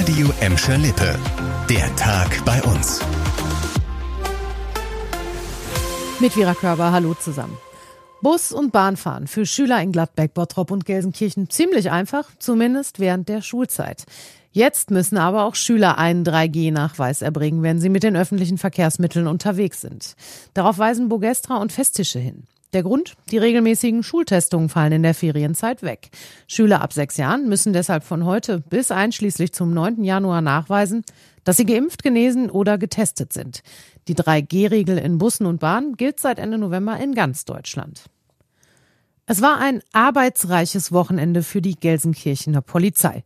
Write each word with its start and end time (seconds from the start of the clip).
Radio 0.00 0.32
Emscher 0.40 0.78
Lippe. 0.78 1.14
Der 1.68 1.94
Tag 1.96 2.42
bei 2.46 2.62
uns. 2.62 3.00
Mit 6.20 6.32
Vera 6.32 6.54
Körber, 6.54 6.90
hallo 6.90 7.12
zusammen. 7.12 7.58
Bus- 8.22 8.50
und 8.50 8.72
Bahnfahren 8.72 9.26
für 9.26 9.44
Schüler 9.44 9.82
in 9.82 9.92
Gladbeck, 9.92 10.32
Bottrop 10.32 10.70
und 10.70 10.86
Gelsenkirchen 10.86 11.50
ziemlich 11.50 11.90
einfach, 11.90 12.30
zumindest 12.38 12.98
während 12.98 13.28
der 13.28 13.42
Schulzeit. 13.42 14.06
Jetzt 14.52 14.90
müssen 14.90 15.18
aber 15.18 15.44
auch 15.44 15.54
Schüler 15.54 15.98
einen 15.98 16.24
3G-Nachweis 16.24 17.20
erbringen, 17.20 17.62
wenn 17.62 17.78
sie 17.78 17.90
mit 17.90 18.02
den 18.02 18.16
öffentlichen 18.16 18.56
Verkehrsmitteln 18.56 19.26
unterwegs 19.26 19.82
sind. 19.82 20.14
Darauf 20.54 20.78
weisen 20.78 21.10
Bogestra 21.10 21.58
und 21.58 21.72
Festtische 21.72 22.20
hin. 22.20 22.44
Der 22.72 22.84
Grund? 22.84 23.14
Die 23.32 23.38
regelmäßigen 23.38 24.04
Schultestungen 24.04 24.68
fallen 24.68 24.92
in 24.92 25.02
der 25.02 25.14
Ferienzeit 25.14 25.82
weg. 25.82 26.10
Schüler 26.46 26.82
ab 26.82 26.92
sechs 26.92 27.16
Jahren 27.16 27.48
müssen 27.48 27.72
deshalb 27.72 28.04
von 28.04 28.24
heute 28.24 28.60
bis 28.60 28.92
einschließlich 28.92 29.52
zum 29.52 29.74
9. 29.74 30.04
Januar 30.04 30.40
nachweisen, 30.40 31.04
dass 31.42 31.56
sie 31.56 31.66
geimpft, 31.66 32.04
genesen 32.04 32.48
oder 32.48 32.78
getestet 32.78 33.32
sind. 33.32 33.62
Die 34.06 34.14
3G-Regel 34.14 34.98
in 34.98 35.18
Bussen 35.18 35.46
und 35.46 35.58
Bahnen 35.58 35.96
gilt 35.96 36.20
seit 36.20 36.38
Ende 36.38 36.58
November 36.58 36.96
in 36.98 37.14
ganz 37.14 37.44
Deutschland. 37.44 38.04
Es 39.30 39.42
war 39.42 39.58
ein 39.60 39.80
arbeitsreiches 39.92 40.90
Wochenende 40.90 41.44
für 41.44 41.62
die 41.62 41.76
Gelsenkirchener 41.76 42.62
Polizei. 42.62 43.22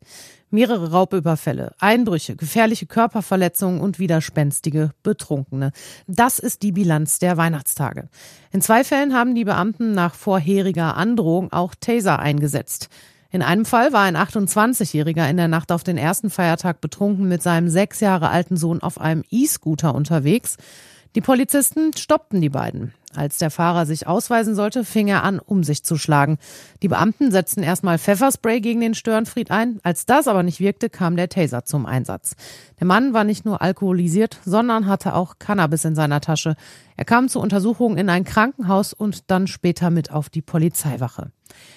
Mehrere 0.51 0.91
Raubüberfälle, 0.91 1.73
Einbrüche, 1.79 2.37
gefährliche 2.37 2.85
Körperverletzungen 2.85 3.81
und 3.81 3.99
widerspenstige 3.99 4.91
Betrunkene. 5.03 5.73
Das 6.07 6.39
ist 6.39 6.61
die 6.61 6.73
Bilanz 6.73 7.21
der 7.21 7.39
Weihnachtstage. 7.39 8.11
In 8.53 8.61
zwei 8.61 8.85
Fällen 8.85 9.15
haben 9.15 9.35
die 9.35 9.47
Beamten 9.47 9.95
nach 9.95 10.15
vorheriger 10.15 10.95
Androhung 10.95 11.51
auch 11.55 11.75
Taser 11.75 12.19
eingesetzt. 12.19 12.91
In 13.31 13.41
einem 13.41 13.65
Fall 13.65 13.95
war 13.95 14.03
ein 14.03 14.19
28-Jähriger 14.19 15.27
in 15.31 15.39
der 15.39 15.48
Nacht 15.48 15.73
auf 15.73 15.84
den 15.84 15.97
ersten 15.97 16.29
Feiertag 16.29 16.83
betrunken 16.83 17.29
mit 17.29 17.43
seinem 17.43 17.71
sechs 17.71 18.01
Jahre 18.01 18.29
alten 18.29 18.59
Sohn 18.59 18.83
auf 18.83 19.01
einem 19.01 19.25
E-Scooter 19.31 19.95
unterwegs. 19.95 20.59
Die 21.15 21.23
Polizisten 21.23 21.97
stoppten 21.97 22.43
die 22.43 22.50
beiden. 22.50 22.93
Als 23.17 23.39
der 23.39 23.51
Fahrer 23.51 23.87
sich 23.87 24.07
ausweisen 24.07 24.55
sollte, 24.55 24.84
fing 24.84 25.09
er 25.09 25.23
an, 25.23 25.39
um 25.39 25.62
sich 25.62 25.84
zu 25.84 25.97
schlagen. 25.97 26.39
Die 26.83 26.89
Beamten 26.89 27.31
setzten 27.31 27.62
erstmal 27.62 27.98
Pfefferspray 27.98 28.61
gegen 28.61 28.81
den 28.81 28.95
Störenfried 28.95 29.51
ein. 29.51 29.79
Als 29.83 30.06
das 30.06 30.29
aber 30.29 30.43
nicht 30.43 30.61
wirkte, 30.61 30.91
kam 30.91 31.17
der 31.17 31.29
Taser 31.29 31.65
zum 31.65 31.87
Einsatz. 31.87 32.37
Der 32.81 32.87
Mann 32.87 33.12
war 33.12 33.25
nicht 33.25 33.45
nur 33.45 33.62
alkoholisiert, 33.62 34.39
sondern 34.45 34.87
hatte 34.87 35.15
auch 35.15 35.39
Cannabis 35.39 35.84
in 35.84 35.95
seiner 35.95 36.21
Tasche. 36.21 36.56
Er 36.97 37.05
kam 37.05 37.29
zur 37.29 37.43
Untersuchung 37.43 37.97
in 37.97 38.09
ein 38.09 38.25
Krankenhaus 38.25 38.93
und 38.93 39.31
dann 39.31 39.47
später 39.47 39.91
mit 39.91 40.11
auf 40.11 40.28
die 40.28 40.43
Polizeiwache. 40.43 41.31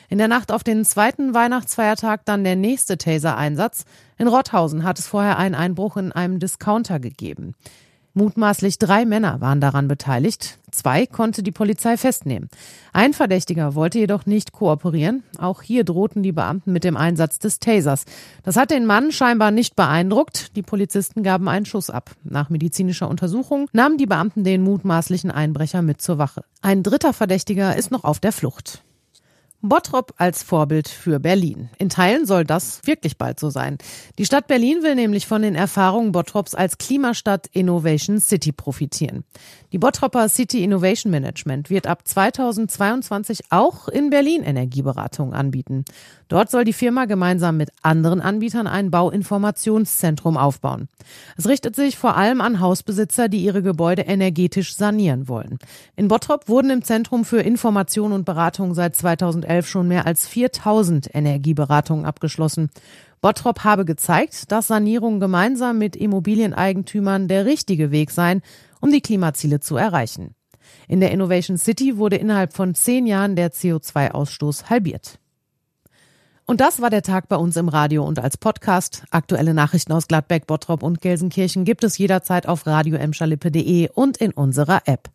In 0.10 0.18
der 0.18 0.28
Nacht 0.28 0.52
auf 0.52 0.64
den 0.64 0.86
zweiten 0.86 1.34
Weihnachtsfeiertag 1.34 2.26
dann 2.26 2.44
der 2.44 2.56
nächste 2.56 2.98
Taser-Einsatz. 2.98 3.86
In 4.18 4.28
Rotthausen 4.28 4.84
hat 4.84 5.00
es 5.00 5.08
vorher 5.08 5.38
einen 5.38 5.56
Einbruch 5.56 5.98
in 5.98 6.12
einem 6.12 6.40
Discounter 6.40 7.00
gegeben. 7.00 7.54
Mutmaßlich 8.18 8.80
drei 8.80 9.06
Männer 9.06 9.42
waren 9.42 9.62
daran 9.62 9.88
beteiligt. 9.88 10.58
Zwei 10.72 11.06
konnte 11.06 11.44
die 11.44 11.52
Polizei 11.52 11.98
festnehmen. 11.98 12.50
Ein 12.92 13.14
Verdächtiger 13.14 13.76
wollte 13.76 14.00
jedoch 14.00 14.26
nicht 14.26 14.54
kooperieren. 14.54 15.22
Auch 15.38 15.62
hier 15.62 15.84
drohten 15.84 16.24
die 16.24 16.32
Beamten 16.32 16.74
mit 16.74 16.84
dem 16.84 16.98
Einsatz 16.98 17.38
des 17.38 17.60
Tasers. 17.60 18.06
Das 18.42 18.56
hat 18.56 18.72
den 18.72 18.88
Mann 18.88 19.12
scheinbar 19.12 19.52
nicht 19.52 19.76
beeindruckt. 19.76 20.56
Die 20.56 20.64
Polizisten 20.64 21.22
gaben 21.22 21.48
einen 21.48 21.68
Schuss 21.68 21.92
ab. 21.92 22.10
Nach 22.24 22.50
medizinischer 22.50 23.08
Untersuchung 23.08 23.70
nahmen 23.72 24.00
die 24.00 24.08
Beamten 24.08 24.44
den 24.44 24.64
mutmaßlichen 24.64 25.30
Einbrecher 25.30 25.84
mit 25.84 26.02
zur 26.02 26.18
Wache. 26.18 26.44
Ein 26.64 26.82
dritter 26.82 27.14
Verdächtiger 27.14 27.76
ist 27.76 27.92
noch 27.92 28.04
auf 28.04 28.20
der 28.20 28.32
Flucht. 28.32 28.82
Bottrop 29.64 30.14
als 30.18 30.44
Vorbild 30.44 30.88
für 30.88 31.20
Berlin. 31.20 31.70
In 31.80 31.90
Teilen 31.90 32.28
soll 32.28 32.44
das 32.44 32.80
wirklich 32.86 33.18
bald 33.18 33.40
so 33.40 33.50
sein. 33.50 33.80
Die 34.20 34.26
Stadt 34.26 34.46
Berlin 34.46 34.84
will 34.84 34.94
nämlich 34.94 35.26
von 35.26 35.42
den 35.42 35.56
Erfahrungen 35.56 36.12
Bottrops 36.12 36.54
als 36.54 36.78
Klimastadt 36.78 37.48
Innovation 37.54 38.20
City 38.20 38.52
profitieren. 38.52 39.24
Die 39.72 39.80
Bottropper 39.80 40.30
City 40.30 40.64
Innovation 40.64 41.12
Management 41.12 41.72
wird 41.72 41.88
ab 41.88 42.08
2022 42.08 43.46
auch 43.50 43.88
in 43.88 44.12
Berlin 44.12 44.44
Energieberatung 44.44 45.34
anbieten. 45.34 45.86
Dort 46.28 46.52
soll 46.52 46.64
die 46.64 46.74
Firma 46.74 47.06
gemeinsam 47.06 47.58
mit 47.58 47.72
anderen 47.82 48.22
Anbietern 48.22 48.68
ein 48.68 48.92
Bauinformationszentrum 48.92 50.38
aufbauen. 50.38 50.88
Es 51.36 51.48
richtet 51.48 51.76
sich 51.76 51.98
vor 51.98 52.16
allem 52.16 52.42
an 52.42 52.60
Hausbesitzer, 52.60 53.28
die 53.28 53.44
ihre 53.44 53.64
Gebäude 53.64 54.04
energetisch 54.04 54.76
sanieren 54.76 55.28
wollen. 55.28 55.58
In 55.96 56.08
Bottrop 56.08 56.48
wurden 56.48 56.70
im 56.70 56.84
Zentrum 56.84 57.26
für 57.26 57.42
Information 57.42 58.12
und 58.12 58.26
Beratung 58.26 58.76
seit 58.76 58.96
2011 59.48 59.68
schon 59.68 59.88
mehr 59.88 60.06
als 60.06 60.28
4000 60.28 61.14
Energieberatungen 61.14 62.06
abgeschlossen. 62.06 62.70
Bottrop 63.22 63.64
habe 63.64 63.86
gezeigt, 63.86 64.52
dass 64.52 64.68
Sanierung 64.68 65.20
gemeinsam 65.20 65.80
mit 65.80 65.96
Immobilieneigentümern 65.96 67.28
der 67.28 67.46
richtige 67.46 67.92
Weg 67.92 68.12
sein, 68.12 68.42
um 68.80 68.92
die 68.92 69.02
Klimaziele 69.02 69.60
zu 69.60 69.76
erreichen. 69.76 70.36
In 70.88 71.00
der 71.00 71.12
Innovation 71.12 71.58
City 71.58 71.98
wurde 71.98 72.18
innerhalb 72.18 72.54
von 72.54 72.76
zehn 72.76 73.08
Jahren 73.08 73.36
der 73.36 73.52
CO2-Ausstoß 73.52 74.70
halbiert. 74.70 75.20
Und 76.46 76.62
das 76.62 76.82
war 76.82 76.90
der 76.90 77.02
Tag 77.02 77.28
bei 77.28 77.36
uns 77.36 77.58
im 77.58 77.68
Radio 77.68 78.06
und 78.06 78.20
als 78.20 78.38
Podcast. 78.38 79.04
Aktuelle 79.12 79.54
Nachrichten 79.54 79.92
aus 79.92 80.08
Gladbeck, 80.08 80.48
Bottrop 80.48 80.82
und 80.82 81.02
Gelsenkirchen 81.02 81.66
gibt 81.66 81.84
es 81.84 81.98
jederzeit 81.98 82.48
auf 82.48 82.66
radioemschalippe.de 82.66 83.90
und 83.94 84.18
in 84.18 84.32
unserer 84.32 84.82
App. 84.86 85.10